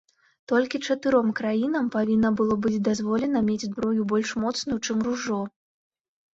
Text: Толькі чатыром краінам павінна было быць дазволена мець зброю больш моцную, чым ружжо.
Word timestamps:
Толькі 0.51 0.79
чатыром 0.87 1.29
краінам 1.39 1.85
павінна 1.97 2.33
было 2.41 2.57
быць 2.65 2.81
дазволена 2.89 3.45
мець 3.53 3.61
зброю 3.69 4.09
больш 4.15 4.29
моцную, 4.47 4.81
чым 4.85 4.97
ружжо. 5.13 5.41